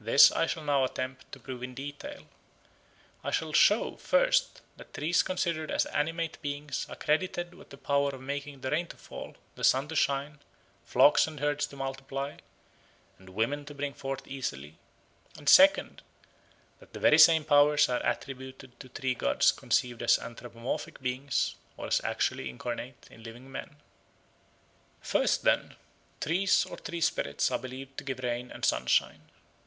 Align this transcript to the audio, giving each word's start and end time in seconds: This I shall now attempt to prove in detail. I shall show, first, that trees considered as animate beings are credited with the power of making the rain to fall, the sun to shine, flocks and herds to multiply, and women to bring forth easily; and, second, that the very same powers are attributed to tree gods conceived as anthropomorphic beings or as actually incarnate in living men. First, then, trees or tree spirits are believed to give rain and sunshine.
This 0.00 0.32
I 0.32 0.46
shall 0.46 0.64
now 0.64 0.84
attempt 0.84 1.30
to 1.32 1.38
prove 1.38 1.62
in 1.62 1.74
detail. 1.74 2.28
I 3.22 3.30
shall 3.30 3.52
show, 3.52 3.96
first, 3.96 4.62
that 4.78 4.94
trees 4.94 5.22
considered 5.22 5.70
as 5.70 5.84
animate 5.84 6.40
beings 6.40 6.86
are 6.88 6.96
credited 6.96 7.52
with 7.52 7.68
the 7.68 7.76
power 7.76 8.08
of 8.14 8.22
making 8.22 8.62
the 8.62 8.70
rain 8.70 8.86
to 8.86 8.96
fall, 8.96 9.36
the 9.54 9.62
sun 9.64 9.86
to 9.88 9.94
shine, 9.94 10.38
flocks 10.82 11.26
and 11.26 11.40
herds 11.40 11.66
to 11.66 11.76
multiply, 11.76 12.38
and 13.18 13.28
women 13.28 13.66
to 13.66 13.74
bring 13.74 13.92
forth 13.92 14.26
easily; 14.26 14.78
and, 15.36 15.46
second, 15.46 16.00
that 16.80 16.94
the 16.94 16.98
very 16.98 17.18
same 17.18 17.44
powers 17.44 17.86
are 17.90 18.00
attributed 18.02 18.80
to 18.80 18.88
tree 18.88 19.12
gods 19.14 19.52
conceived 19.52 20.00
as 20.02 20.18
anthropomorphic 20.18 21.02
beings 21.02 21.54
or 21.76 21.86
as 21.86 22.00
actually 22.02 22.48
incarnate 22.48 23.06
in 23.10 23.22
living 23.22 23.52
men. 23.52 23.76
First, 25.02 25.42
then, 25.42 25.76
trees 26.22 26.64
or 26.64 26.78
tree 26.78 27.02
spirits 27.02 27.50
are 27.50 27.58
believed 27.58 27.98
to 27.98 28.04
give 28.04 28.20
rain 28.20 28.50
and 28.50 28.64
sunshine. 28.64 29.28